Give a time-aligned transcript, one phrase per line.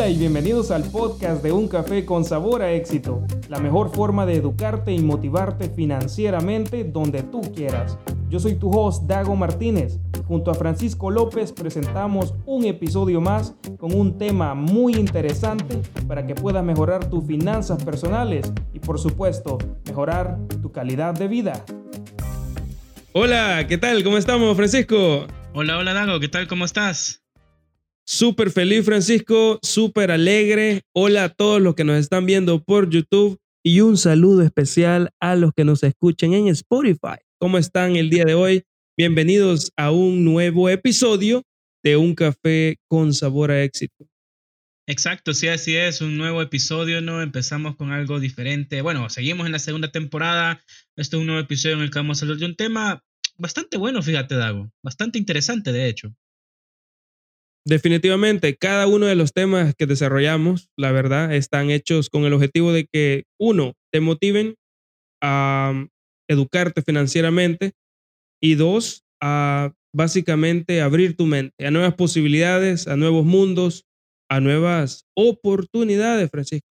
[0.00, 4.24] Hola y bienvenidos al podcast de Un Café con Sabor a Éxito, la mejor forma
[4.24, 7.98] de educarte y motivarte financieramente donde tú quieras.
[8.30, 13.92] Yo soy tu host Dago Martínez junto a Francisco López presentamos un episodio más con
[13.92, 20.38] un tema muy interesante para que puedas mejorar tus finanzas personales y por supuesto mejorar
[20.62, 21.62] tu calidad de vida.
[23.12, 24.02] Hola, ¿qué tal?
[24.02, 25.26] ¿Cómo estamos, Francisco?
[25.52, 26.48] Hola, hola Dago, ¿qué tal?
[26.48, 27.19] ¿Cómo estás?
[28.12, 30.82] Súper feliz, Francisco, súper alegre.
[30.92, 35.36] Hola a todos los que nos están viendo por YouTube y un saludo especial a
[35.36, 37.18] los que nos escuchan en Spotify.
[37.38, 38.64] ¿Cómo están el día de hoy?
[38.96, 41.44] Bienvenidos a un nuevo episodio
[41.84, 44.08] de Un Café con Sabor a Éxito.
[44.88, 47.22] Exacto, sí, así es, un nuevo episodio, ¿no?
[47.22, 48.82] Empezamos con algo diferente.
[48.82, 50.60] Bueno, seguimos en la segunda temporada.
[50.96, 53.04] Este es un nuevo episodio en el que vamos a hablar de un tema
[53.38, 54.68] bastante bueno, fíjate, Dago.
[54.82, 56.12] Bastante interesante, de hecho.
[57.66, 62.72] Definitivamente, cada uno de los temas que desarrollamos, la verdad, están hechos con el objetivo
[62.72, 64.54] de que, uno, te motiven
[65.22, 65.88] a mm,
[66.28, 67.72] educarte financieramente
[68.42, 73.84] y dos, a básicamente abrir tu mente a nuevas posibilidades, a nuevos mundos,
[74.30, 76.66] a nuevas oportunidades, Francisco.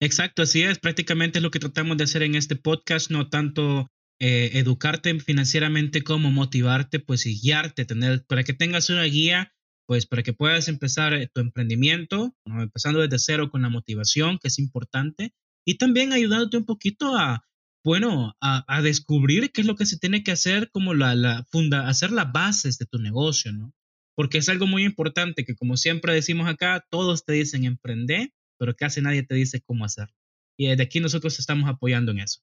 [0.00, 0.80] Exacto, así es.
[0.80, 3.88] Prácticamente es lo que tratamos de hacer en este podcast, no tanto
[4.20, 9.52] eh, educarte financieramente como motivarte, pues y guiarte, tener, para que tengas una guía
[9.86, 14.48] pues para que puedas empezar eh, tu emprendimiento, empezando desde cero con la motivación, que
[14.48, 15.32] es importante,
[15.66, 17.44] y también ayudándote un poquito a,
[17.84, 21.88] bueno, a, descubrir qué es lo que se tiene que hacer como la, la funda,
[21.88, 23.72] hacer las bases de tu negocio, ¿no?
[24.14, 28.74] Porque es algo muy importante que como siempre decimos acá, todos te dicen emprender, pero
[28.74, 30.14] casi nadie te dice cómo hacerlo.
[30.58, 32.40] Y desde aquí nosotros estamos apoyando en eso.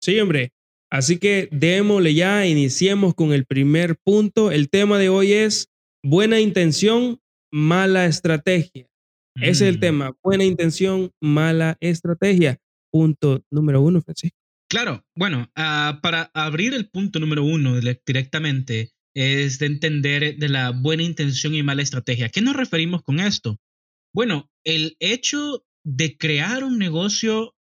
[0.00, 0.52] Sí, hombre.
[0.90, 4.50] Así que démosle ya, iniciemos con el primer punto.
[4.50, 5.71] El tema de hoy es
[6.04, 7.20] Buena intención,
[7.52, 8.88] mala estrategia.
[9.36, 9.80] Ese es el mm.
[9.80, 10.16] tema.
[10.22, 12.58] Buena intención, mala estrategia.
[12.90, 14.36] Punto número uno, Francisco.
[14.68, 20.70] Claro, bueno, ah, para abrir el punto número uno directamente es de entender de la
[20.70, 22.30] buena intención y mala estrategia.
[22.30, 23.58] ¿Qué nos referimos con esto?
[24.14, 27.54] Bueno, el hecho de crear un negocio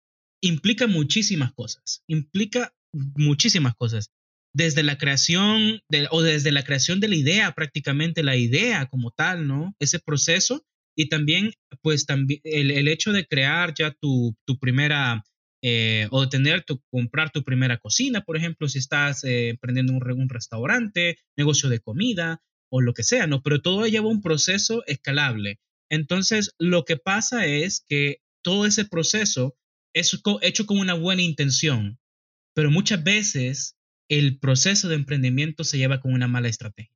[0.43, 4.13] implica muchísimas cosas, implica muchísimas cosas
[4.55, 9.11] desde la creación de, o desde la creación de la idea, prácticamente la idea como
[9.11, 9.75] tal, ¿no?
[9.79, 10.65] Ese proceso
[10.97, 15.23] y también, pues, también el, hecho de crear ya tu, tu primera,
[15.63, 20.03] eh, o tener tu, comprar tu primera cocina, por ejemplo, si estás eh, emprendiendo un,
[20.11, 23.43] un restaurante, negocio de comida o lo que sea, ¿no?
[23.43, 25.61] Pero todo lleva un proceso escalable.
[25.89, 29.57] Entonces, lo que pasa es que todo ese proceso
[29.95, 31.99] es hecho con una buena intención,
[32.55, 33.78] pero muchas veces
[34.09, 36.93] el proceso de emprendimiento se lleva con una mala estrategia.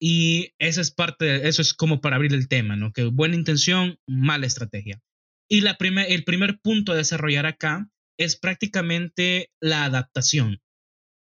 [0.00, 2.92] Y eso es parte, eso es como para abrir el tema, ¿no?
[2.92, 5.02] Que buena intención, mala estrategia.
[5.48, 10.60] Y la el primer punto a desarrollar acá es prácticamente la adaptación.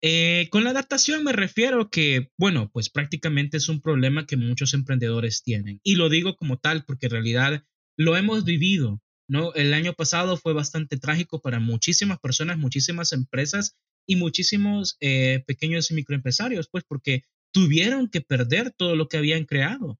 [0.04, 4.74] Eh, con la adaptación me refiero que, bueno, pues prácticamente es un problema que muchos
[4.74, 5.80] emprendedores tienen.
[5.82, 7.64] Y lo digo como tal porque en realidad
[7.96, 9.54] lo hemos vivido, ¿no?
[9.54, 13.76] El año pasado fue bastante trágico para muchísimas personas, muchísimas empresas
[14.06, 19.44] y muchísimos eh, pequeños y microempresarios, pues porque tuvieron que perder todo lo que habían
[19.44, 19.98] creado.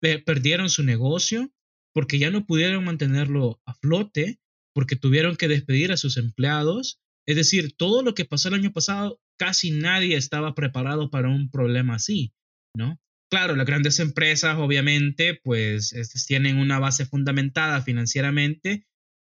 [0.00, 1.50] perdieron su negocio
[1.94, 4.38] porque ya no pudieron mantenerlo a flote,
[4.74, 7.00] porque tuvieron que despedir a sus empleados.
[7.26, 11.50] Es decir, todo lo que pasó el año pasado, casi nadie estaba preparado para un
[11.50, 12.34] problema así,
[12.76, 13.00] ¿no?
[13.30, 15.94] Claro, las grandes empresas, obviamente, pues
[16.26, 18.86] tienen una base fundamentada financieramente,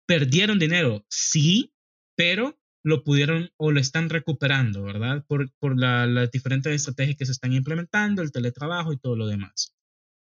[0.07, 1.73] perdieron dinero, sí,
[2.17, 5.25] pero lo pudieron o lo están recuperando, ¿verdad?
[5.27, 9.75] Por, por las diferentes estrategias que se están implementando, el teletrabajo y todo lo demás.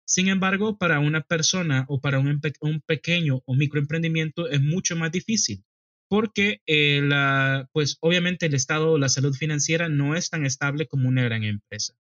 [0.05, 5.13] Sin embargo, para una persona o para un, un pequeño o microemprendimiento es mucho más
[5.13, 5.65] difícil
[6.09, 10.89] porque eh, la, pues obviamente el estado o la salud financiera no es tan estable
[10.89, 11.95] como una gran empresa.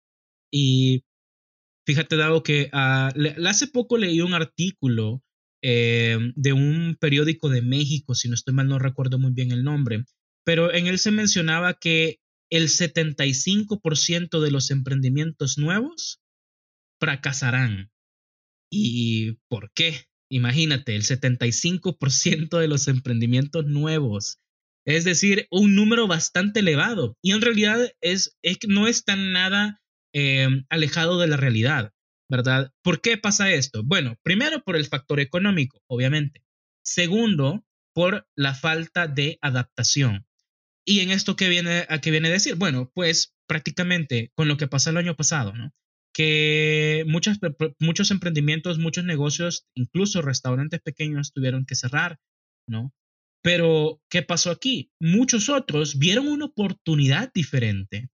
[0.51, 1.03] Y
[1.85, 5.21] fíjate, Dado, que uh, hace poco leí un artículo
[5.61, 9.63] eh, de un periódico de México, si no estoy mal, no recuerdo muy bien el
[9.63, 10.05] nombre,
[10.47, 16.21] pero en él se mencionaba que el 75% de los emprendimientos nuevos
[17.01, 17.91] fracasarán.
[18.71, 20.05] ¿Y por qué?
[20.31, 24.39] Imagínate, el 75% de los emprendimientos nuevos.
[24.85, 27.17] Es decir, un número bastante elevado.
[27.21, 28.37] Y en realidad es,
[28.69, 29.81] no está nada
[30.13, 31.91] em, alejado de la realidad,
[32.29, 32.71] ¿verdad?
[32.81, 33.83] ¿Por qué pasa esto?
[33.83, 36.41] Bueno, primero por el factor económico, obviamente.
[36.85, 40.25] Segundo, por la falta de adaptación.
[40.87, 42.55] Y en esto, ¿qué viene, a qué viene a decir?
[42.55, 45.73] Bueno, pues prácticamente con lo que pasó el año pasado, ¿no?
[46.17, 47.37] que muchas,
[47.79, 52.19] muchos emprendimientos, muchos negocios, incluso restaurantes pequeños tuvieron que cerrar,
[52.67, 52.91] ¿no?
[53.43, 54.89] Pero, ¿qué pasó aquí?
[54.99, 58.09] Muchos otros vieron una oportunidad diferente,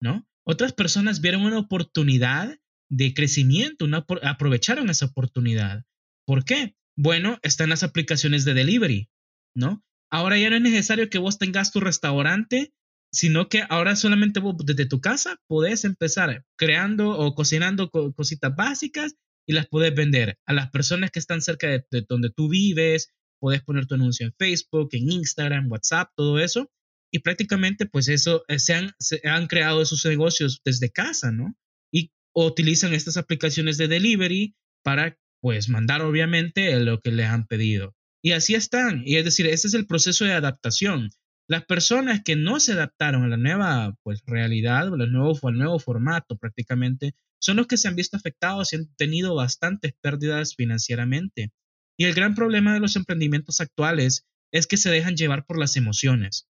[0.00, 0.26] ¿no?
[0.46, 2.58] Otras personas vieron una oportunidad
[2.90, 3.86] de crecimiento,
[4.22, 5.84] aprovecharon esa oportunidad.
[6.26, 6.74] ¿Por qué?
[6.96, 9.10] Bueno, están las aplicaciones de delivery,
[9.54, 9.84] ¿no?
[10.14, 12.72] Ahora ya no es necesario que vos tengas tu restaurante,
[13.10, 19.16] sino que ahora solamente vos desde tu casa podés empezar creando o cocinando cositas básicas
[19.44, 23.64] y las podés vender a las personas que están cerca de, donde tú vives, podés
[23.64, 26.70] poner tu anuncio en Facebook, en Instagram, WhatsApp, todo eso.
[27.12, 31.56] Y prácticamente pues eso, eh, se han, se han creado esos negocios desde casa, ¿no?
[31.92, 37.96] Y utilizan estas aplicaciones de delivery para pues mandar obviamente lo que les han pedido.
[38.24, 39.02] Y así están.
[39.04, 41.10] Y es decir, ese es el proceso de adaptación.
[41.46, 45.58] Las personas que no se adaptaron a la nueva pues, realidad o al nuevo, al
[45.58, 50.54] nuevo formato prácticamente son los que se han visto afectados y han tenido bastantes pérdidas
[50.56, 51.52] financieramente.
[51.98, 55.76] Y el gran problema de los emprendimientos actuales es que se dejan llevar por las
[55.76, 56.48] emociones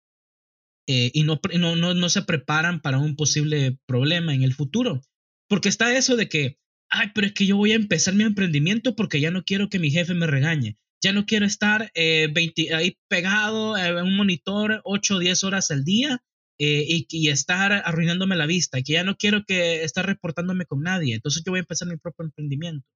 [0.87, 5.03] eh, y no, no, no, no se preparan para un posible problema en el futuro.
[5.49, 8.94] Porque está eso de que, ay, pero es que yo voy a empezar mi emprendimiento
[8.94, 12.32] porque ya no quiero que mi jefe me regañe ya no quiero estar eh,
[12.75, 16.23] ahí pegado en un monitor 8 o 10 horas al día
[16.58, 21.14] eh, y, estar arruinándome la vista, que ya no quiero que estar reportándome con nadie,
[21.14, 22.87] entonces yo voy a empezar mi propio emprendimiento.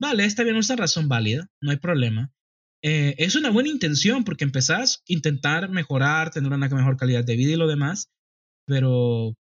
[0.00, 2.32] Vale, está bien, una razón válida, no hay problema.
[2.82, 7.36] Eh, es una buena intención porque empezás a intentar mejorar, tener una mejor calidad de
[7.36, 8.10] vida y lo demás,
[8.66, 9.34] pero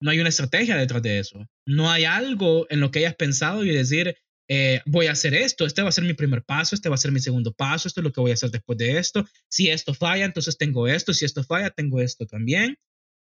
[0.00, 1.46] no hay una estrategia detrás de eso.
[1.66, 4.16] No hay algo en lo que hayas pensado y decir,
[4.54, 6.98] eh, voy a hacer esto, este va a ser mi primer paso, este va a
[6.98, 9.26] ser mi segundo paso, esto es lo que voy a hacer después de esto.
[9.48, 12.76] Si esto falla, entonces tengo esto, si esto falla, tengo esto también.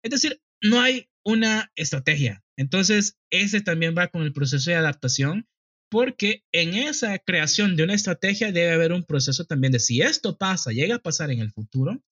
[0.03, 2.43] Es decir, no hay una estrategia.
[2.57, 5.47] Entonces, ese también va con el proceso de adaptación,
[5.91, 10.35] porque en esa creación de una estrategia debe haber un proceso también de si esto
[10.35, 12.03] pasa, llega a pasar en el futuro,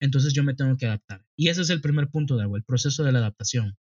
[0.00, 1.24] entonces yo me tengo que adaptar.
[1.36, 3.76] Y ese es el primer punto de agua, el proceso de la adaptación.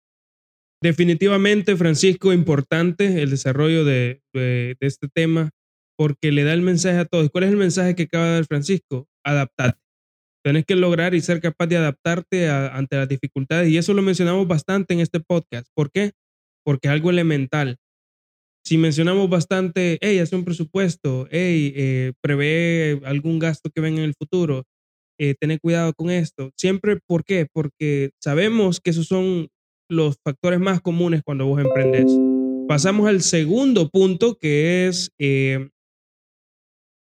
[0.83, 4.21] Definitivamente, Francisco, importante el desarrollo de,
[4.81, 5.49] este tema
[5.97, 7.29] porque le da el mensaje a todos.
[7.29, 9.07] ¿Cuál es el mensaje que acaba de dar Francisco?
[9.23, 9.79] Adaptarte.
[10.43, 13.69] Tienes que lograr y ser capaz de adaptarte ante las dificultades.
[13.69, 15.67] Y eso lo mencionamos bastante en este podcast.
[15.73, 16.11] ¿Por qué?
[16.65, 17.77] Porque es algo elemental.
[18.65, 24.05] Si mencionamos bastante, hey, hace un presupuesto, hey, eh, prevé algún gasto que venga en
[24.05, 24.65] el futuro,
[25.17, 26.51] eh, tener cuidado con esto.
[26.57, 27.47] Siempre, ¿por qué?
[27.53, 29.47] Porque sabemos que esos son
[29.93, 32.05] los factores más comunes cuando vos emprendes.
[32.67, 35.69] Pasamos al segundo punto que es eh,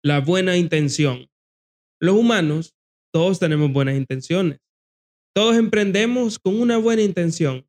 [0.02, 1.26] la buena intención.
[2.00, 2.75] Los humanos,
[3.12, 4.58] todos tenemos buenas intenciones.
[5.34, 7.66] Todos emprendemos con una buena intención.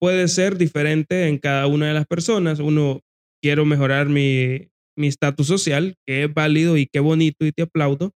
[0.00, 2.58] Puede ser diferente en cada una de las personas.
[2.58, 3.00] Uno,
[3.42, 8.12] quiero mejorar mi estatus social, que es válido y qué bonito y te aplaudo.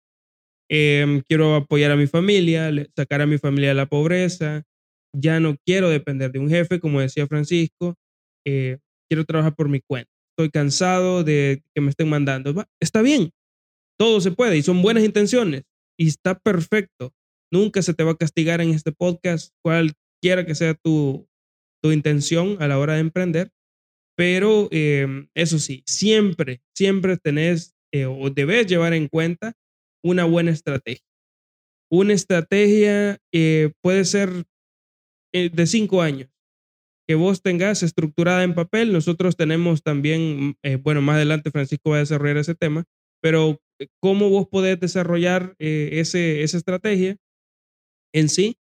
[0.70, 4.64] Em, quiero apoyar a mi familia, sacar a mi familia de la pobreza,
[5.18, 7.96] ya no quiero depender de un jefe, como decía Francisco,
[8.46, 8.78] eh,
[9.10, 10.12] quiero trabajar por mi cuenta.
[10.38, 12.66] Estoy cansado de que me estén mandando.
[12.82, 13.32] Está bien,
[13.98, 15.64] todo se puede y son buenas intenciones
[15.98, 17.14] y está perfecto.
[17.52, 21.28] Nunca se te va a castigar en este podcast, cualquiera que sea tu,
[21.82, 23.52] tu intención a la hora de emprender.
[24.18, 29.54] Pero em, eso sí, siempre, siempre tenés eh, o debes llevar en cuenta
[30.04, 31.06] una buena estrategia.
[31.92, 34.46] Una estrategia eh, puede ser
[35.50, 36.30] de cinco años
[37.08, 38.92] que vos tengas estructurada en papel.
[38.92, 42.86] Nosotros tenemos también, eh, bueno, más adelante Francisco va a desarrollar ese tema,
[43.22, 47.18] pero eh, cómo vos podés desarrollar ese, esa estrategia
[48.14, 48.58] en sí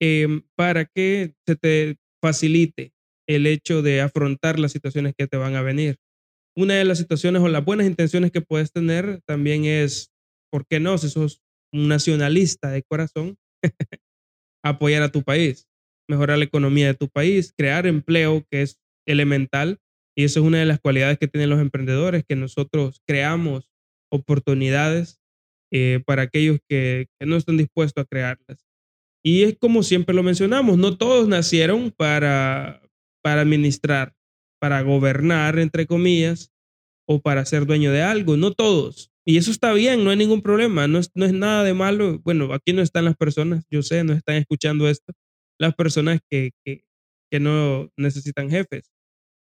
[0.00, 2.92] em, para que se te facilite
[3.28, 5.96] el hecho de afrontar las situaciones que te van a venir.
[6.56, 10.10] Una de las situaciones o las buenas intenciones que puedes tener también es,
[10.50, 10.98] ¿por qué no?
[10.98, 11.40] Si sos
[11.72, 13.36] un nacionalista de corazón,
[14.64, 15.69] apoyar a tu país
[16.10, 19.78] mejorar la economía de tu país, crear empleo, que es elemental.
[20.16, 23.70] Y eso es una de las cualidades que tienen los emprendedores, que nosotros creamos
[24.10, 25.20] oportunidades
[25.72, 28.66] eh, para aquellos que, no están dispuestos a crearlas.
[29.24, 32.82] Y es como siempre lo mencionamos, no todos nacieron para,
[33.22, 34.14] para administrar,
[34.60, 36.52] para gobernar, entre comillas,
[37.06, 39.12] o para ser dueño de algo, no todos.
[39.26, 42.18] Y eso está bien, no hay ningún problema, no es, no es nada de malo.
[42.24, 45.12] Bueno, aquí no están las personas, yo sé, no están escuchando esto,
[45.60, 46.82] las personas que, que,
[47.30, 48.90] que no necesitan jefes.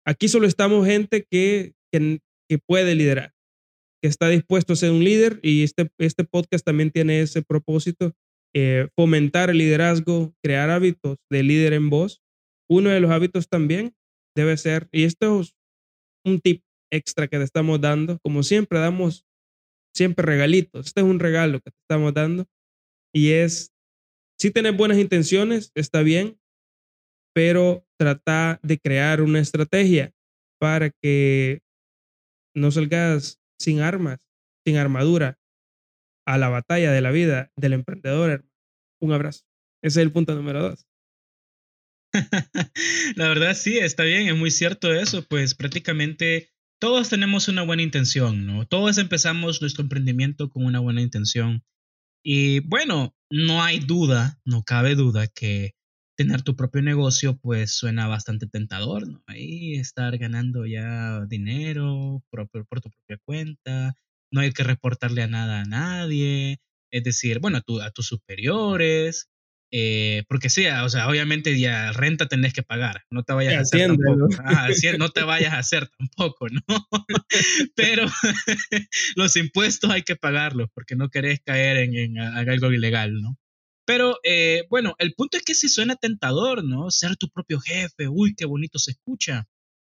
[0.07, 3.33] Aquí solo estamos gente que, que, que, puede liderar,
[4.03, 8.13] que está dispuesto a ser un líder y este, este podcast también tiene ese propósito,
[8.55, 12.23] eh, fomentar el liderazgo, crear hábitos de líder en voz.
[12.69, 13.95] Uno de los hábitos también
[14.35, 15.43] debe ser, y esto
[16.25, 18.19] un tip extra que te estamos dando.
[18.23, 19.25] Como siempre, damos
[19.95, 20.87] siempre regalitos.
[20.87, 22.47] Este es un regalo que te estamos dando
[23.15, 23.73] y es,
[24.41, 26.41] si tienes buenas intenciones, está bien,
[27.35, 30.15] pero trata de crear una estrategia
[30.59, 31.61] para que
[32.55, 34.19] no salgas sin armas,
[34.65, 35.39] sin armadura
[36.27, 38.47] a la batalla de la vida del emprendedor.
[39.01, 39.45] Un abrazo.
[39.83, 40.87] Ese es el punto número dos.
[43.17, 47.83] la verdad sí, está bien, es muy cierto eso, pues prácticamente todos tenemos una buena
[47.83, 48.67] intención, ¿no?
[48.67, 51.63] Todos empezamos nuestro emprendimiento con una buena intención.
[52.23, 55.73] Y bueno, no hay duda, no cabe duda que
[56.17, 59.23] tener tu propio negocio pues suena bastante tentador, ¿no?
[59.27, 63.95] Ahí estar ganando ya dinero por, por, tu propia cuenta,
[64.31, 66.59] no hay que reportarle a nada a nadie,
[66.91, 69.30] es decir, bueno, a, a tus superiores,
[69.73, 73.61] eh, porque sí, o sea, obviamente ya renta tenés que pagar, no te vayas a
[73.61, 74.29] hacer tampoco.
[74.99, 76.63] no te vayas a hacer tampoco, ¿no?
[77.77, 78.07] Pero
[79.17, 83.39] los impuestos hay que pagarlos porque no querés caer en, algo ilegal, ¿no?
[83.87, 86.91] Pero eh, bueno, el punto es que si suena tentador, ¿no?
[86.91, 89.49] Ser tu propio jefe, uy, qué bonito se escucha.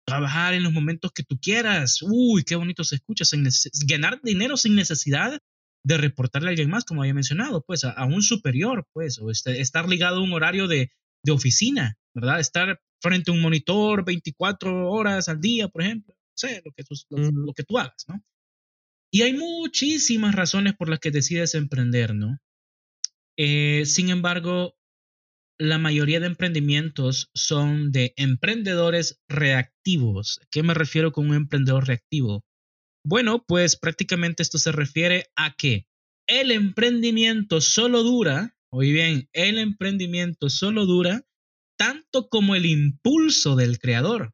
[0.06, 3.24] Trabajar en los momentos que tú quieras, uy, qué bonito se escucha.
[3.88, 5.40] ganar dinero sin necesidad
[5.84, 9.62] de reportarle a alguien más, como había mencionado, pues a, un superior, pues, o este,
[9.62, 10.92] estar ligado a un horario de,
[11.24, 12.40] de, oficina, ¿verdad?
[12.40, 16.84] Estar frente a un monitor 24 horas al día, por ejemplo, no sé, lo que,
[16.84, 18.22] tú, lo, que tú hagas, ¿no?
[19.12, 22.38] Y hay muchísimas razones por las que decides emprender, ¿no?
[23.38, 24.76] Eh, sin embargo,
[25.60, 30.40] la mayoría de emprendimientos son de emprendedores reactivos.
[30.50, 32.44] ¿Qué me refiero con un emprendedor reactivo?
[33.04, 35.88] Bueno, pues prácticamente esto se refiere a que
[36.28, 41.26] el emprendimiento solo dura, oye bien, el emprendimiento solo dura
[41.78, 44.34] tanto como el impulso del creador.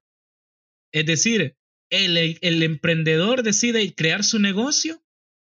[0.94, 1.56] Es decir,
[1.90, 5.02] el, emprendedor decide crear su negocio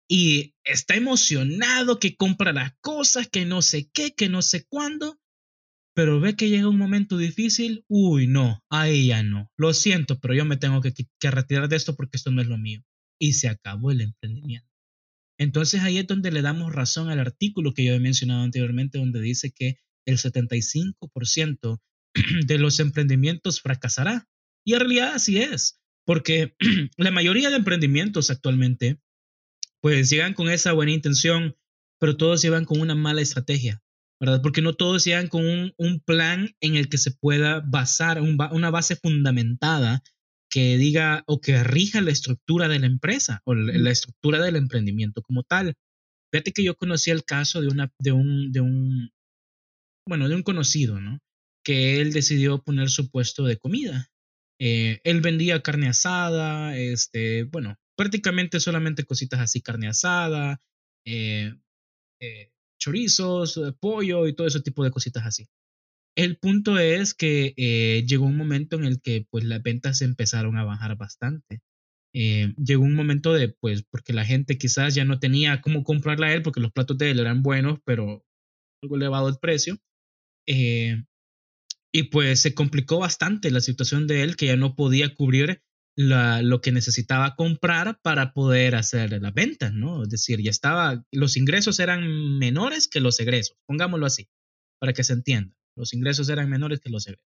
[0.09, 5.17] y está emocionado que compra las cosas, que no sé qué, que no sé cuándo,
[5.95, 10.33] pero ve que llega un momento difícil, uy, no, ahí ya no, lo siento, pero
[10.33, 12.83] yo me tengo que retirar de esto porque esto no es lo mío
[13.23, 14.67] y se acabó el emprendimiento.
[15.39, 19.21] Entonces ahí es donde le damos razón al artículo que yo he mencionado anteriormente, donde
[19.21, 21.81] dice que el 75%
[22.45, 24.27] de los emprendimientos fracasará.
[24.65, 26.53] Y en realidad así es, porque
[26.97, 28.99] la mayoría de emprendimientos actualmente,
[29.79, 31.55] pues llegan con esa buena intención,
[32.01, 33.81] pero todos llevan con una mala estrategia,
[34.19, 34.41] ¿verdad?
[34.41, 38.97] Porque no todos llegan con un, plan en el que se pueda basar, una base
[38.97, 40.03] fundamentada
[40.53, 45.23] que diga o que rija la estructura de la empresa o la, estructura del emprendimiento
[45.23, 45.73] como tal.
[46.31, 49.09] Fíjate que yo conocí el caso de, una, de, un, de un,
[50.07, 51.17] bueno, de un conocido, ¿no?
[51.65, 54.11] Que él decidió poner su puesto de comida.
[54.59, 60.61] Eh, él vendía carne asada, este, bueno, prácticamente solamente cositas así, carne asada,
[61.03, 61.51] eh,
[62.21, 65.47] eh, chorizos, pollo y todo ese tipo de cositas así.
[66.15, 70.57] El punto es que eh, llegó un momento en el que pues las ventas empezaron
[70.57, 71.61] a bajar bastante.
[72.13, 76.27] Eh, llegó un momento de pues porque la gente quizás ya no tenía cómo comprarla
[76.27, 78.23] a él porque los platos de él eran buenos, pero
[78.83, 79.79] algo elevado el precio.
[80.47, 81.03] Eh,
[81.91, 85.63] y pues se complicó bastante la situación de él que ya no podía cubrir
[85.95, 90.03] lo que necesitaba comprar para poder hacer las ventas, ¿no?
[90.03, 94.27] Es decir, ya estaba, los ingresos eran menores que los egresos, pongámoslo así,
[94.79, 95.55] para que se entienda.
[95.75, 97.25] Los ingresos eran menores que los egresos.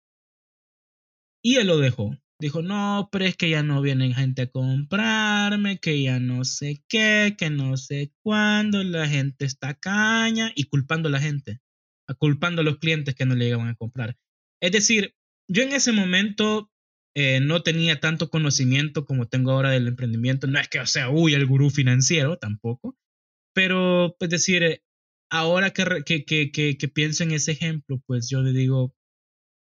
[1.44, 2.16] Y él lo dejó.
[2.40, 6.82] Dijo, no, pero es que ya no vienen gente a comprarme, que ya no sé
[6.88, 11.60] qué, que no sé cuándo, la gente está caña y culpando a la gente,
[12.18, 14.16] culpando a los clientes que no le llegaban a comprar.
[14.60, 15.14] Es decir,
[15.48, 16.72] yo en ese momento
[17.14, 20.46] eh, no tenía tanto conocimiento como tengo ahora del emprendimiento.
[20.46, 22.96] No es que, o sea, uy, el gurú financiero tampoco.
[23.54, 24.82] Pero, es decir, eh,
[25.32, 28.94] ahora que, que, que, que, pienso en ese ejemplo, pues yo le digo,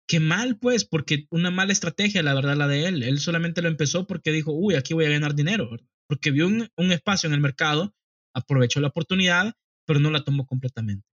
[0.07, 3.03] qué mal, pues, porque una mala estrategia, la verdad, la de él.
[3.03, 5.69] Él solamente lo empezó porque dijo, uy, aquí voy a ganar dinero,
[6.07, 7.93] porque vio un, un espacio en el mercado,
[8.33, 9.55] aprovechó la oportunidad,
[9.85, 11.05] pero no la tomó completamente.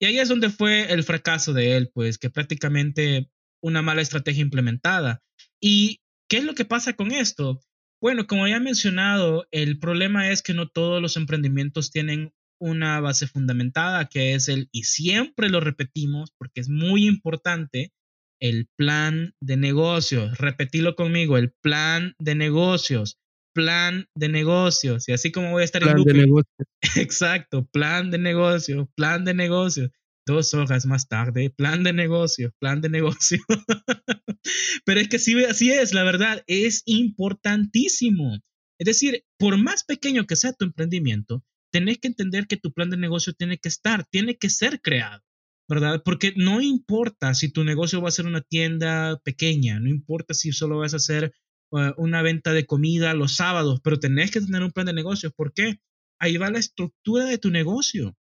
[0.00, 3.30] Y ahí es donde fue el fracaso de él, pues, que prácticamente
[3.62, 5.22] una mala estrategia implementada.
[5.60, 7.60] ¿Y qué es lo que pasa con esto?
[8.00, 12.32] Bueno, como ya he mencionado, el problema es que no todos los emprendimientos tienen
[12.62, 17.92] una base fundamentada que es el, y siempre lo repetimos porque es muy importante,
[18.40, 20.38] el plan de negocios.
[20.38, 23.18] Repetilo conmigo, el plan de negocios,
[23.52, 25.08] plan de negocios.
[25.08, 26.68] Y así como voy a estar plan en de negocios.
[26.96, 29.90] Exacto, plan de negocios, plan de negocios.
[30.24, 33.38] Dos horas más tarde, plan de negocio, plan de negocio.
[34.84, 38.38] Pero es que sí, así es, la verdad, es importantísimo.
[38.78, 42.90] Es decir, por más pequeño que sea tu emprendimiento, tenés que entender que tu plan
[42.90, 45.22] de negocio tiene que estar, tiene que ser creado,
[45.68, 46.02] ¿verdad?
[46.04, 50.52] Porque no importa si tu negocio va a ser una tienda pequeña, no importa si
[50.52, 51.32] solo vas a hacer
[51.70, 55.32] uh, una venta de comida los sábados, pero tenés que tener un plan de negocios.
[55.34, 55.80] ¿Por qué?
[56.20, 58.16] Ahí va la estructura de tu negocio.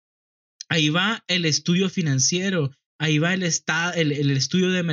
[0.70, 4.84] Ahí va el estudio financiero, ahí va el, el, estudio de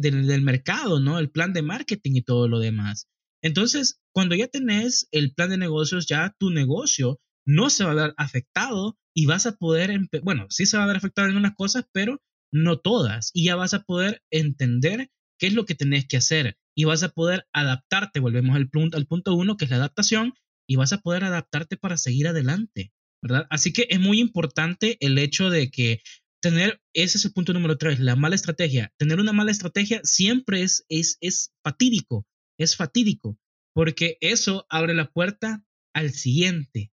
[0.00, 1.20] del, del, mercado, ¿no?
[1.20, 3.06] El plan de marketing y todo lo demás.
[3.40, 7.94] Entonces, cuando ya tenés el plan de negocios, ya tu negocio no se va a
[7.94, 11.54] ver afectado y vas a poder, bueno, sí se va a ver afectado en unas
[11.54, 12.20] cosas, pero
[12.52, 13.30] no todas.
[13.32, 17.02] Y ya vas a poder entender qué es lo que tenés que hacer y vas
[17.02, 18.20] a poder adaptarte.
[18.20, 20.34] Volvemos al punto, al punto uno, que es la adaptación,
[20.68, 22.92] y vas a poder adaptarte para seguir adelante.
[23.22, 23.46] ¿verdad?
[23.48, 26.02] Así que es muy importante el hecho de que
[26.42, 28.92] tener, ese es el punto número tres, la mala estrategia.
[28.98, 32.26] Tener una mala estrategia siempre es, es, es fatídico,
[32.58, 33.38] es fatídico,
[33.74, 35.64] porque eso abre la puerta
[35.94, 36.92] al siguiente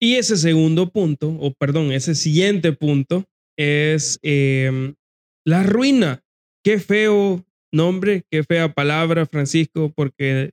[0.00, 3.24] Y ese segundo punto, o perdón, ese siguiente punto
[3.56, 4.94] es em,
[5.46, 6.24] la ruina.
[6.64, 10.50] Qué feo nombre, qué fea palabra, Francisco, porque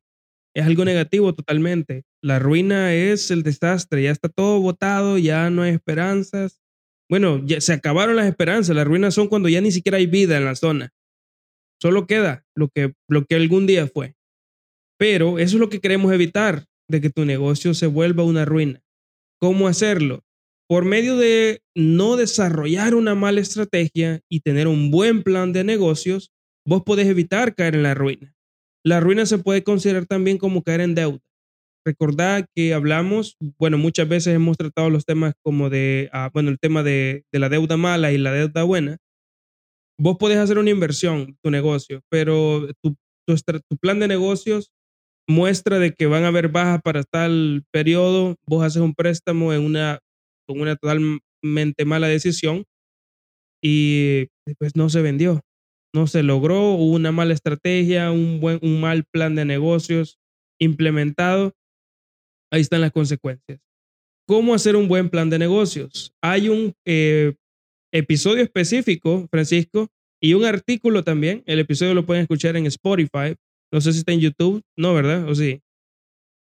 [0.56, 2.03] es algo negativo totalmente.
[2.22, 6.62] La ruina es el desastre, ya está todo botado, ya no hay esperanzas.
[7.10, 10.38] Bueno, ya se acabaron las esperanzas, las ruinas son cuando ya ni siquiera hay vida
[10.38, 10.94] en la zona.
[11.82, 14.15] Solo queda lo que, lo que algún día fue.
[15.00, 18.82] Pero eso es lo que queremos evitar, de que tu negocio se vuelva una ruina.
[19.39, 20.24] ¿Cómo hacerlo?
[20.68, 26.32] Por medio de no desarrollar una mala estrategia y tener un buen plan de negocios,
[26.68, 28.36] vos podés evitar caer en la ruina.
[28.84, 31.20] La ruina se puede considerar también como caer en deuda.
[31.86, 36.60] Recordad que hablamos, bueno, muchas veces hemos tratado los temas como de, ah, bueno, el
[36.60, 38.98] tema de, la deuda mala y la deuda buena.
[39.98, 42.96] Vos podés hacer una inversión, tu negocio, pero tu,
[43.79, 44.72] plan de negocios
[45.29, 49.61] muestra de que van a haber bajas para tal periodo, vos haces un préstamo en
[49.61, 50.00] una,
[50.48, 52.65] con una totalmente mala decisión
[53.61, 55.42] y pues no se vendió
[55.94, 60.18] no se logró, hubo una mala estrategia, un, buen, un mal plan de negocios
[60.59, 61.53] implementado,
[62.51, 63.59] ahí están las consecuencias.
[64.27, 66.13] ¿Cómo hacer un buen plan de negocios?
[66.22, 67.33] Hay un eh,
[67.92, 69.87] episodio específico, Francisco,
[70.22, 71.42] y un artículo también.
[71.46, 73.35] El episodio lo pueden escuchar en Spotify.
[73.72, 75.27] No sé si está en YouTube, ¿no, verdad?
[75.29, 75.62] ¿O sí?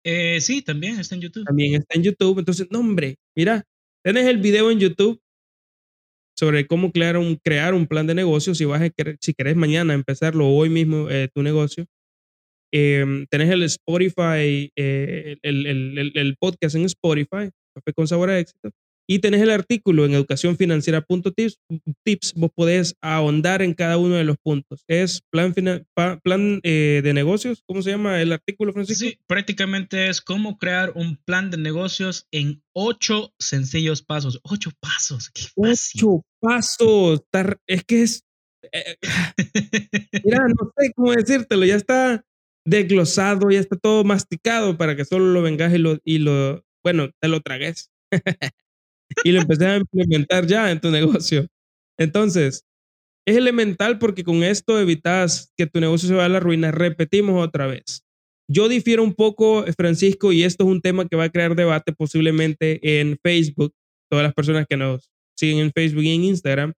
[0.05, 1.45] Eh, sí, también está en YouTube.
[1.45, 2.39] También está en YouTube.
[2.39, 3.65] Entonces, no, hombre, mira,
[4.03, 5.21] tenés el video en YouTube
[6.39, 8.55] sobre cómo crear un, crear un plan de negocio.
[8.55, 8.89] Si, vas a
[9.21, 11.85] si querés mañana empezarlo hoy mismo eh, tu negocio,
[12.73, 18.39] eh, tenés el Spotify, eh, el, el, el, podcast en Spotify, Café con Sabor a
[18.39, 18.71] Éxito,
[19.11, 21.59] y tenés el artículo en educacionfinanciera.tips.
[22.05, 24.85] Tips, vos podés ahondar en cada uno de los puntos.
[24.87, 29.05] Es plan, plan eh, de negocios, ¿cómo se llama el artículo, Francisco?
[29.05, 34.39] Sí, prácticamente es cómo crear un plan de negocios en ocho sencillos pasos.
[34.45, 35.29] Ocho pasos.
[35.31, 37.25] Qué ocho pasos.
[37.67, 38.23] Es que es...
[38.71, 38.97] Eh,
[40.25, 42.25] mira, no sé cómo decírtelo, ya está
[42.65, 47.11] desglosado, ya está todo masticado para que solo lo vengas y lo, y lo bueno,
[47.21, 47.91] te lo tragues.
[49.25, 51.47] y lo empecé a implementar ya en tu negocio.
[51.99, 52.65] Entonces,
[53.27, 56.71] es elemental porque con esto evitas que tu negocio se vaya a la ruina.
[56.71, 58.03] Repetimos otra vez.
[58.49, 61.93] Yo difiero un poco, Francisco, y esto es un tema que va a crear debate
[61.93, 63.73] posiblemente en Facebook.
[64.11, 66.73] Todas las personas que nos siguen en Facebook y en Instagram,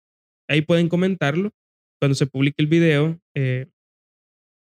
[0.47, 1.49] ahí pueden comentarlo
[1.99, 3.19] cuando se publique el video.
[3.35, 3.65] Eh,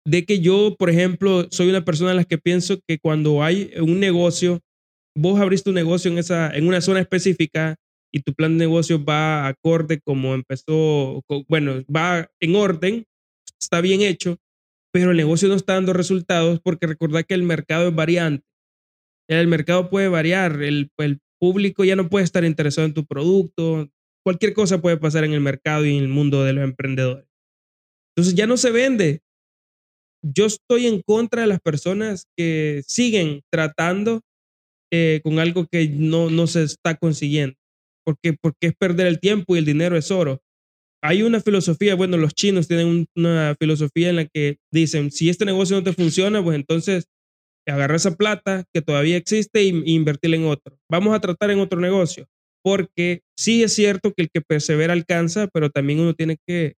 [0.05, 3.71] de que yo, por ejemplo, soy una persona en la que pienso que cuando hay
[3.79, 4.61] un negocio
[5.15, 7.75] vos abriste un negocio en, esa, en una zona específica
[8.11, 13.05] y tu plan de negocio va acorde como empezó, bueno, va en orden,
[13.59, 14.37] está bien hecho,
[14.91, 18.45] pero el negocio no está dando resultados porque recordad que el mercado es variante.
[19.27, 23.89] El mercado puede variar, el, el público ya no puede estar interesado en tu producto,
[24.23, 27.25] cualquier cosa puede pasar en el mercado y en el mundo de los emprendedores.
[28.15, 29.21] Entonces ya no se vende.
[30.21, 34.21] Yo estoy en contra de las personas que siguen tratando
[34.95, 37.55] eh, con algo que no, no se está consiguiendo,
[38.05, 40.39] porque, porque es perder el tiempo y el dinero es oro.
[41.01, 45.45] Hay una filosofía, bueno, los chinos tienen una filosofía en la que dicen, si este
[45.45, 47.05] negocio no te funciona, pues entonces
[47.67, 50.77] agarra esa plata que todavía existe e, invertirla en otro.
[50.91, 52.27] Vamos a tratar en otro negocio,
[52.63, 56.75] porque sí es cierto que el que persevera alcanza, pero también uno tiene que,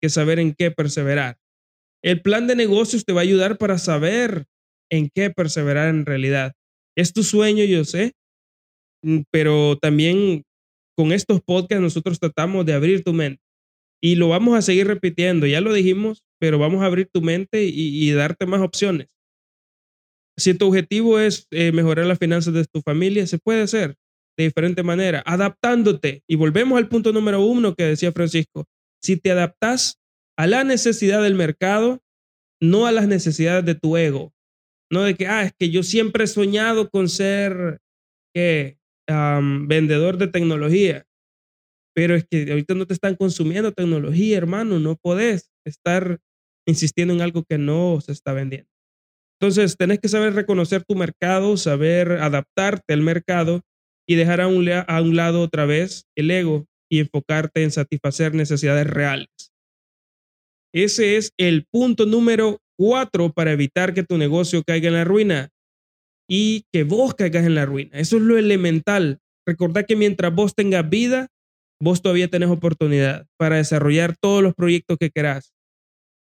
[0.00, 1.36] que saber en qué perseverar.
[2.00, 4.44] El plan de negocios te va a ayudar para saber
[4.88, 6.52] en qué perseverar en realidad.
[6.96, 8.12] Es tu sueño, yo sé.
[9.02, 10.42] mm, pero también
[10.96, 13.42] con estos podcasts nosotros tratamos de abrir tu mente
[14.02, 17.64] y lo vamos a seguir repitiendo, ya lo dijimos, pero vamos a abrir tu mente
[17.64, 19.08] y, darte más opciones.
[20.38, 23.96] Si tu objetivo es eh, mejorar las finanzas de tu familia, se puede hacer
[24.36, 26.22] de diferente manera, adaptándote.
[26.28, 28.66] Y volvemos al punto número uno que decía Francisco.
[29.02, 29.98] Si te adaptas
[30.36, 32.00] a la necesidad del mercado,
[32.60, 34.32] no a las necesidades de tu ego.
[34.90, 37.80] No de que, ah, es que yo siempre he soñado con ser
[39.06, 41.04] vendedor de tecnología.
[41.94, 44.78] Pero es que ahorita no te están consumiendo tecnología, hermano.
[44.78, 46.20] No podés estar
[46.66, 48.68] insistiendo en algo que no se está vendiendo.
[49.40, 53.62] Entonces, tenés que saber reconocer tu mercado, saber adaptarte al mercado
[54.06, 58.34] y dejar a un, a un lado otra vez el ego y enfocarte en satisfacer
[58.34, 59.52] necesidades reales.
[60.74, 65.50] Ese es el punto número cuatro para evitar que tu negocio caiga en la ruina
[66.28, 67.98] y que vos caigas en la ruina.
[67.98, 69.18] Eso es lo elemental.
[69.46, 71.28] Recordad que mientras vos tengas vida,
[71.80, 75.52] vos todavía tenés oportunidad para desarrollar todos los proyectos que querás.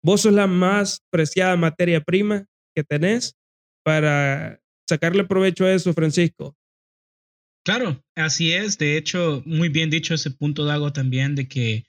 [0.04, 3.36] Vos sos la más preciada materia prima que tenés
[3.84, 6.56] para sacarle provecho a eso, Francisco.
[7.64, 8.78] Claro, así es.
[8.80, 11.86] De hecho, muy bien dicho ese punto, Dago, también de que,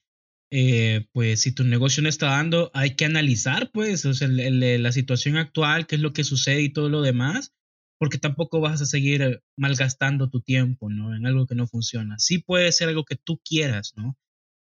[0.55, 5.87] eh, pues, si tu negocio no está dando, hay que analizar, pues, la situación actual,
[5.87, 7.55] qué es lo que sucede y todo lo demás,
[7.99, 11.17] porque tampoco vas a seguir malgastando tu tiempo, ¿no?
[11.17, 12.19] En algo que no funciona.
[12.19, 14.19] Sí puede ser algo que tú quieras, ¿no?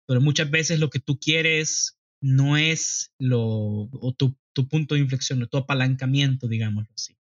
[0.08, 5.02] Pero muchas veces lo que tú quieres no es lo, o tu, tu punto de
[5.02, 7.15] inflexión, o tu apalancamiento, digámoslo así.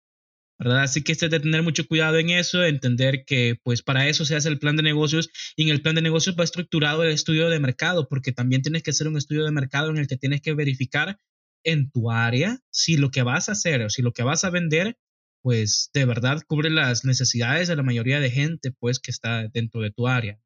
[0.65, 0.83] ¿Verdad?
[0.83, 4.35] Así que este de tener mucho cuidado en eso, entender que pues para eso se
[4.35, 7.49] hace el plan de negocios y en el plan de negocios va estructurado el estudio
[7.49, 10.41] de mercado, porque también tienes que hacer un estudio de mercado en el que tienes
[10.41, 11.19] que verificar
[11.65, 14.51] en tu área si lo que vas a hacer o si lo que vas a
[14.51, 14.97] vender
[15.45, 19.83] pues de verdad cubre las necesidades de la mayoría de gente pues que está dentro
[19.83, 20.41] de tu área.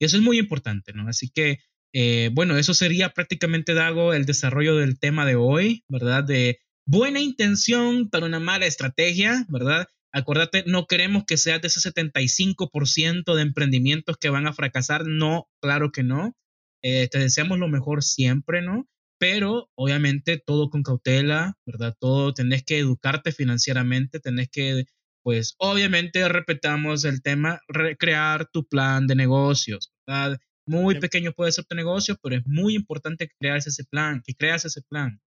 [0.00, 1.08] Y eso es muy importante, ¿no?
[1.08, 1.60] Así que,
[1.92, 6.24] eh, bueno, eso sería prácticamente, Dago, el desarrollo del tema de hoy, ¿verdad?
[6.24, 9.86] De buena intención, pero una mala estrategia, ¿verdad?
[10.12, 15.06] Acuérdate, no queremos que seas de ese 75% de emprendimientos que van a fracasar.
[15.06, 16.34] No, claro que no.
[16.82, 18.88] Eh, te deseamos lo mejor siempre, ¿no?
[19.18, 21.94] Pero obviamente todo con cautela, ¿verdad?
[21.98, 24.84] Todo tenés que educarte financieramente, tenés que,
[25.22, 30.38] pues obviamente repetamos el tema, recrear tu plan de negocios, ¿verdad?
[30.66, 34.34] Muy pequeño puede ser tu negocio, pero es muy importante que creas ese plan, que
[34.34, 35.20] creas ese plan.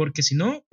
[0.00, 0.64] Porque si no,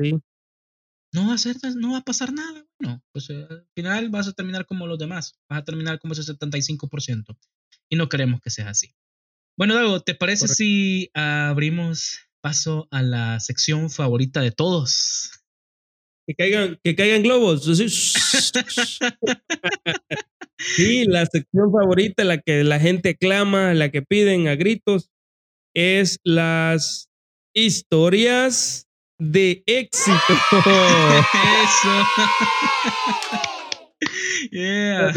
[1.13, 2.66] no, va a ser, no va a pasar nada.
[2.80, 5.38] Bueno, pues eh, al final vas a terminar como los demás.
[5.50, 7.38] Vas a terminar como ese 75%.
[7.90, 8.96] Y no queremos que sea así.
[9.58, 15.44] Bueno, Dago, ¿te parece si abrimos paso a la sección favorita de todos?
[16.26, 17.66] Que caigan, que caigan globos.
[20.58, 25.10] sí, la sección favorita, la que la gente clama, la que piden a gritos,
[25.76, 27.10] es las
[27.54, 28.87] historias
[29.20, 30.16] de éxito.
[31.64, 32.06] Eso.
[34.52, 35.12] yeah.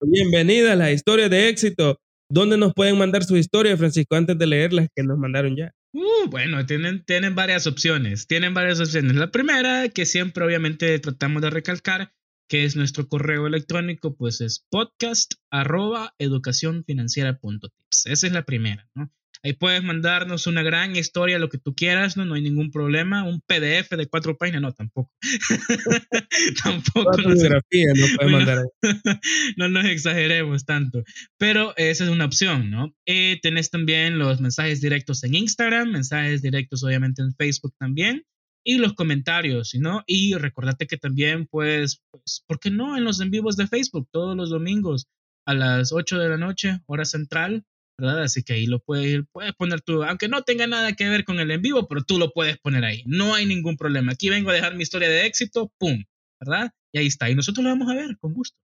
[0.00, 1.98] Bienvenida a la historia de éxito.
[2.28, 5.72] ¿Dónde nos pueden mandar su historia, Francisco, antes de leer las que nos mandaron ya?
[5.92, 8.26] Uh, bueno, tienen, tienen varias opciones.
[8.26, 9.14] Tienen varias opciones.
[9.14, 12.12] La primera, que siempre obviamente tratamos de recalcar,
[12.48, 18.06] que es nuestro correo electrónico, pues es podcast arroba educacionfinanciera.tips.
[18.06, 19.10] Esa es la primera, ¿no?
[19.42, 22.24] Ahí puedes mandarnos una gran historia, lo que tú quieras, ¿no?
[22.24, 23.24] No hay ningún problema.
[23.24, 25.12] Un PDF de cuatro páginas, no, tampoco.
[26.64, 27.10] tampoco.
[27.16, 28.64] No, no, mandar
[29.56, 31.04] no nos exageremos tanto.
[31.38, 32.94] Pero esa es una opción, ¿no?
[33.06, 38.24] Eh, tenés también los mensajes directos en Instagram, mensajes directos obviamente en Facebook también.
[38.64, 40.02] Y los comentarios, ¿no?
[40.08, 42.96] Y recordate que también, pues, pues, ¿por qué no?
[42.96, 45.06] En los en vivos de Facebook, todos los domingos
[45.46, 47.64] a las 8 de la noche, hora central,
[47.98, 48.22] ¿verdad?
[48.22, 51.40] Así que ahí lo puedes, puedes poner tú, aunque no tenga nada que ver con
[51.40, 53.02] el en vivo, pero tú lo puedes poner ahí.
[53.06, 54.12] No hay ningún problema.
[54.12, 56.04] Aquí vengo a dejar mi historia de éxito, ¡pum!
[56.40, 56.70] ¿Verdad?
[56.92, 57.30] Y ahí está.
[57.30, 58.58] Y nosotros lo vamos a ver con gusto.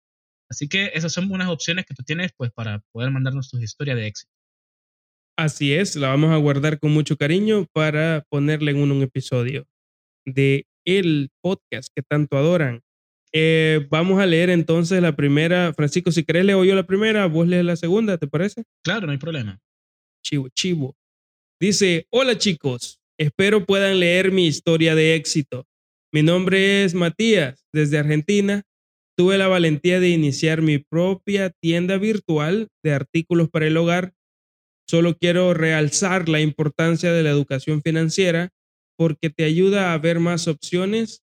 [0.51, 3.95] Así que esas son unas opciones que tú tienes pues para poder mandarnos tu historia
[3.95, 4.31] de éxito.
[5.39, 9.67] Así es, la vamos a guardar con mucho cariño para ponerle en un episodio
[10.27, 12.83] de el podcast que tanto adoran.
[13.35, 15.73] Eh, vamos a leer entonces la primera.
[15.75, 18.65] Francisco, si querés, leo yo la primera, vos lees la segunda, ¿te parece?
[18.85, 19.59] Claro, no hay problema.
[20.25, 20.97] Chivo, chivo.
[21.61, 25.67] Dice, hola chicos, espero puedan leer mi historia de éxito.
[26.13, 28.65] Mi nombre es Matías, desde Argentina.
[29.17, 34.13] Tuve la valentía de iniciar mi propia tienda virtual de artículos para el hogar.
[34.87, 38.51] Solo quiero realzar la importancia de la educación financiera
[38.99, 41.22] porque te ayuda a ver más opciones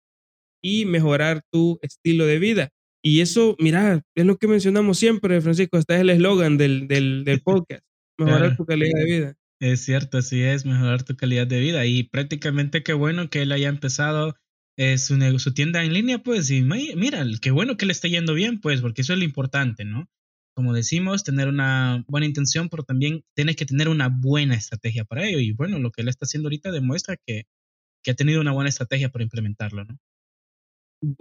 [0.67, 2.71] y mejorar tu estilo de vida
[3.05, 7.25] Y eso, mira, es lo que mencionamos siempre, Francisco, este es el eslogan del, del,
[7.25, 7.85] del, podcast,
[8.19, 9.35] mejorar tu calidad de vida.
[9.61, 11.87] Es cierto, así es, mejorar tu calidad de vida.
[11.87, 14.35] Y prácticamente qué bueno que él haya empezado
[14.77, 18.35] eh, su, su tienda en línea, pues, y mira, qué bueno que le esté yendo
[18.35, 20.09] bien, pues, porque eso es lo importante, ¿no?
[20.57, 25.27] Como decimos, tener una buena intención, pero también tienes que tener una buena estrategia para
[25.29, 25.39] ello.
[25.39, 27.45] Y bueno, lo que él está haciendo ahorita demuestra que,
[28.03, 29.99] que ha tenido una buena estrategia para implementarlo, ¿no?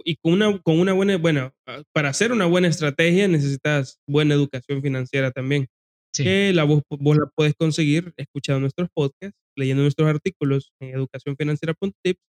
[0.04, 4.34] Y con una, con una buena, bueno, ah, para hacer una buena estrategia necesitas buena
[4.34, 5.66] educación financiera también.
[6.14, 12.20] Que la vos, vos, la puedes conseguir escuchando nuestros podcasts, leyendo nuestros artículos en educacionfinanciera.tips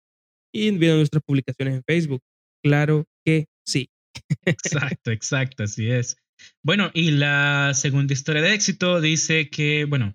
[0.53, 2.21] y viendo nuestras publicaciones en Facebook.
[2.65, 3.89] Claro que sí.
[4.45, 6.17] Exacto, exacto, así es.
[6.65, 10.15] Bueno, y la segunda historia de éxito dice que, bueno,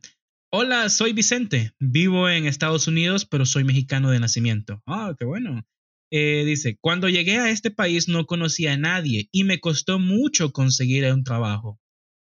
[0.51, 4.81] hola, soy Vicente, vivo en Estados Unidos, pero soy mexicano de nacimiento.
[4.85, 5.63] Ah, qué bueno.
[6.13, 10.51] Eh, dice, cuando llegué a este país no conocía a nadie y me costó mucho
[10.51, 11.79] conseguir un trabajo.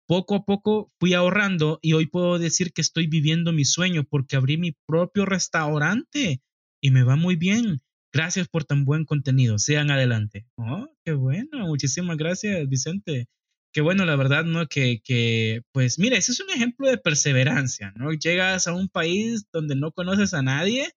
[0.07, 4.37] Poco a poco fui ahorrando y hoy puedo decir que estoy viviendo mi sueño porque
[4.37, 6.41] abrí mi propio restaurante
[6.81, 7.81] y me va muy bien.
[8.13, 9.59] Gracias por tan buen contenido.
[9.59, 10.45] Sean adelante.
[10.55, 11.67] Oh, qué bueno.
[11.67, 13.27] Muchísimas gracias, Vicente.
[13.73, 14.67] Qué bueno, la verdad, ¿no?
[14.67, 18.13] Que, que, pues, mira, ese es un ejemplo de perseverancia, ¿no?
[18.13, 20.93] Llegas a un país donde no conoces a nadie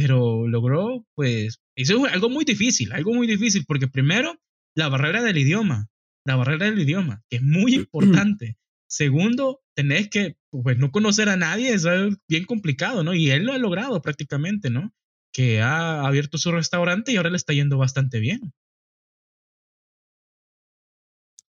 [0.00, 4.38] pero logró, pues, hizo algo muy difícil, algo muy difícil, porque primero,
[4.74, 5.88] la barrera del idioma,
[6.24, 8.56] la barrera del idioma, que es muy importante.
[8.88, 11.84] Segundo, tenés que, pues, no conocer a nadie, es
[12.28, 13.14] bien complicado, ¿no?
[13.14, 14.92] Y él lo ha logrado prácticamente, ¿no?
[15.32, 18.52] Que ha abierto su restaurante y ahora le está yendo bastante bien.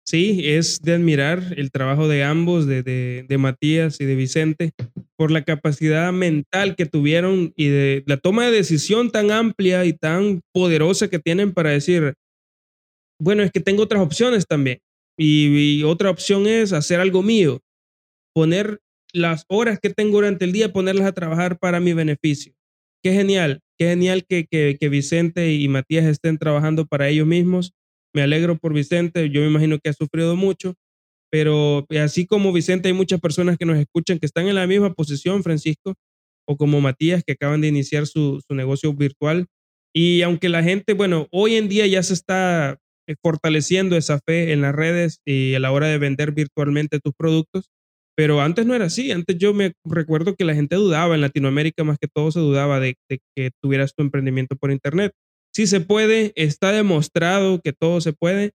[0.03, 4.71] Sí, es de admirar el trabajo de ambos, de, de, de, Matías y de Vicente,
[5.17, 9.93] por la capacidad mental que tuvieron y de la toma de decisión tan amplia y
[9.93, 12.13] tan poderosa que tienen para decir,
[13.19, 14.79] bueno, es que tengo otras opciones también.
[15.17, 17.61] Y, otra opción es hacer algo mío,
[18.35, 18.79] poner
[19.11, 22.53] las horas que tengo durante el día, ponerlas a trabajar para mi beneficio.
[23.03, 27.73] Qué genial, qué genial que, que, que Vicente y Matías estén trabajando para ellos mismos
[28.17, 30.73] me alegro por Vicente, yo me imagino que ha sufrido mucho,
[31.31, 34.93] pero así como Vicente hay muchas personas que nos escuchan que están en la misma
[34.93, 35.95] posición, Francisco,
[36.47, 39.47] o como Matías, que acaban de iniciar su, su negocio virtual.
[39.93, 44.53] Y aunque la gente, bueno, hoy en día ya se está eh, fortaleciendo esa fe
[44.53, 47.69] en las redes y a la hora de vender virtualmente tus productos,
[48.15, 49.11] pero antes no era así.
[49.11, 52.79] Antes yo me recuerdo que la gente dudaba en Latinoamérica, más que todo se dudaba
[52.79, 55.11] de, de que tuvieras tu emprendimiento por Internet
[55.57, 58.51] sí se puede, está demostrado que todo se puede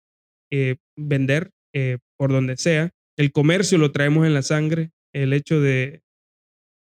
[0.52, 2.90] eh, vender eh, por donde sea.
[3.16, 6.02] El comercio lo traemos en la sangre, el hecho de,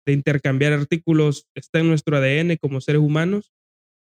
[0.06, 3.52] de intercambiar artículos está en nuestro ADN como seres humanos.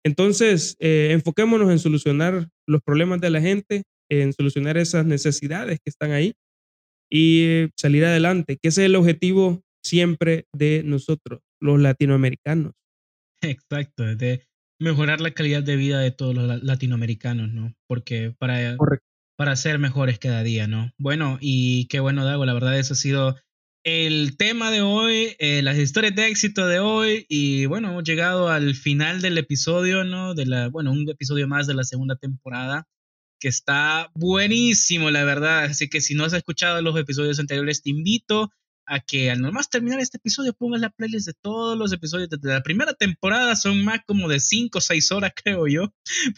[0.04, 5.90] Entonces, eh, enfoquémonos en solucionar los problemas de la gente, en solucionar esas necesidades que
[5.90, 6.34] están ahí
[7.10, 12.72] y salir adelante, que ese es el objetivo siempre de nosotros, los latinoamericanos.
[13.42, 14.42] Exacto, de
[14.80, 17.74] mejorar la calidad de vida de todos los latinoamericanos, ¿no?
[17.86, 18.76] Porque para,
[19.36, 20.92] para ser mejores cada día, ¿no?
[20.98, 23.36] Bueno, y qué bueno, Dago, la verdad, eso ha sido
[23.84, 28.48] el tema de hoy, eh, las historias de éxito de hoy, y bueno, hemos llegado
[28.48, 30.34] al final del episodio, ¿no?
[30.34, 32.86] De la, bueno, un episodio más de la segunda temporada
[33.38, 35.64] que está buenísimo, la verdad.
[35.64, 38.50] Así que si no has escuchado los episodios anteriores, te invito
[38.86, 42.38] a que al nomás terminar este episodio pongas la playlist de todos los episodios de
[42.42, 43.56] la primera temporada.
[43.56, 45.94] Son más como de 5 o 6 horas, creo yo,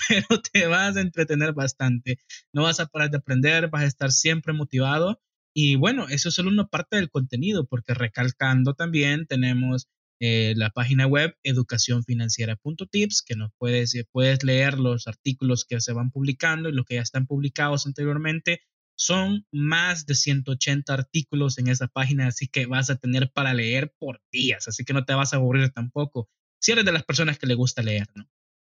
[0.09, 2.19] pero te vas a entretener bastante.
[2.53, 5.21] No vas a parar de aprender, vas a estar siempre motivado.
[5.55, 9.89] Y bueno, eso es solo una parte del contenido, porque recalcando también tenemos
[10.21, 16.11] eh, la página web educacionfinanciera.tips, que nos puedes, puedes leer los artículos que se van
[16.11, 18.61] publicando y los que ya están publicados anteriormente
[18.97, 23.95] son más de 180 artículos en esa página, así que vas a tener para leer
[23.99, 26.29] por días, así que no te vas a aburrir tampoco,
[26.61, 28.29] si eres de las personas que le gusta leer, ¿no?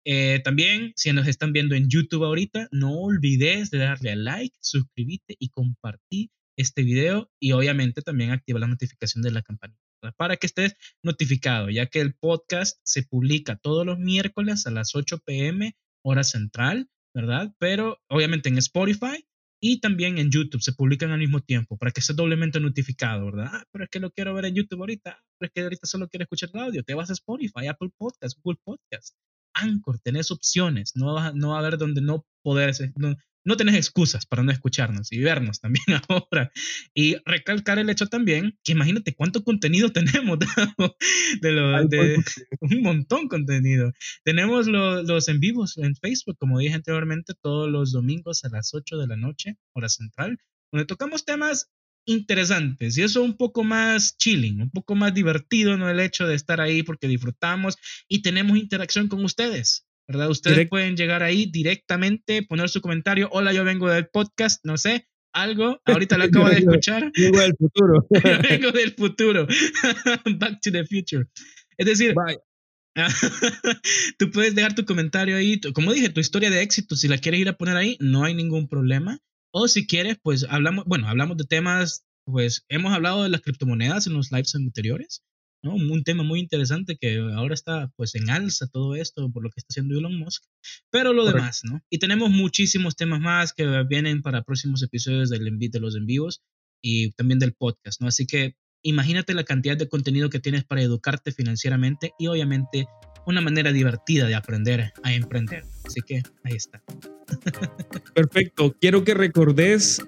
[0.06, 4.58] Eh, también, si nos están viendo en YouTube ahorita, no olvides de darle a like,
[4.60, 9.80] suscribirte y compartir este video y obviamente también activa la notificación de la campanita
[10.12, 14.96] para que estés notificado, ya que el podcast se publica todos los miércoles a las
[14.96, 17.54] 8 pm hora central, ¿verdad?
[17.58, 19.26] Pero obviamente en Spotify
[19.66, 23.48] y también en YouTube se publican al mismo tiempo para que estés doblemente notificado, ¿verdad?
[23.50, 26.10] Ah, pero es que lo quiero ver en YouTube ahorita, pero es que ahorita solo
[26.10, 26.84] quiero escuchar el audio.
[26.84, 29.16] Te vas a Spotify, Apple Podcast, Google Podcast,
[29.54, 30.92] Anchor, tenés opciones.
[30.96, 35.12] No va, no a haber donde no poder, no, no tenés excusas para no escucharnos
[35.12, 36.52] y vernos también ahora.
[36.94, 40.40] Y recalcar el hecho también que imagínate cuánto contenido tenemos,
[41.42, 42.18] de, lo, de
[42.62, 43.92] un montón contenido.
[44.24, 48.98] Tenemos los en vivos en Facebook, como dije anteriormente, todos los domingos a las 8
[48.98, 50.40] de la noche, hora central,
[50.72, 51.70] donde tocamos temas
[52.06, 55.90] interesantes y eso un poco más chilling, un poco más divertido, ¿no?
[55.90, 57.78] El hecho de estar ahí porque disfrutamos
[58.08, 59.86] y tenemos interacción con ustedes.
[60.08, 60.30] ¿Verdad?
[60.30, 65.08] Ustedes pueden llegar ahí directamente, poner su comentario, hola, yo vengo del podcast, no sé,
[65.34, 67.12] algo, ahorita lo acabo de escuchar.
[67.16, 68.08] vengo del futuro.
[68.50, 69.48] vengo del futuro.
[70.38, 71.26] Back to the future.
[71.78, 72.14] Es decir,
[74.20, 77.42] tú puedes dejar tu comentario ahí, como dije, tu historia de éxito, si la quieres
[77.42, 79.20] ir a poner ahí, no hay ningún problema.
[79.52, 84.08] O si quieres, pues hablamos, bueno, hablamos de temas, pues hemos hablado de las criptomonedas
[84.08, 85.24] en los lives anteriores.
[85.64, 85.74] ¿No?
[85.76, 89.60] Un tema muy interesante que ahora está pues en alza todo esto por lo que
[89.60, 90.44] está haciendo Elon Musk,
[90.92, 91.82] pero lo demás, ¿no?
[91.90, 96.44] Y tenemos muchísimos temas más que vienen para próximos episodios del de los en vivos
[96.82, 98.08] y también del podcast, ¿no?
[98.08, 102.86] Así que imagínate la cantidad de contenido que tienes para educarte financieramente y obviamente
[103.26, 105.64] una manera divertida de aprender a emprender.
[105.86, 106.84] Así que ahí está.
[108.14, 108.76] Perfecto.
[108.80, 110.02] Quiero que recordes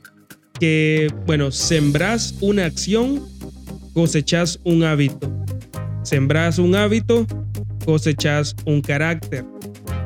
[0.59, 3.25] que, bueno, sembrás una acción,
[3.95, 5.31] cosechas un hábito.
[6.03, 7.25] Sembras un hábito,
[7.85, 9.45] cosechas un carácter.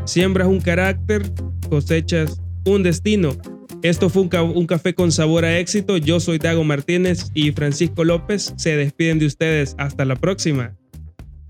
[0.06, 1.24] Siembras un carácter,
[1.70, 3.36] cosechas un destino.
[3.82, 5.98] Esto fue un, café con sabor a éxito.
[5.98, 9.76] Yo soy Dago Martínez y Francisco López se despiden de ustedes.
[9.80, 10.78] Hasta la próxima.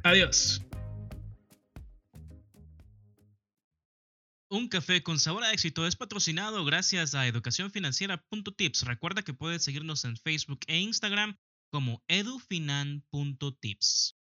[0.04, 0.64] Adiós.
[4.50, 8.84] Un café con sabor a éxito es patrocinado gracias a educacionfinanciera.tips.
[8.84, 11.36] Recuerda que puedes seguirnos en Facebook e Instagram
[11.72, 14.19] como edufinan.tips.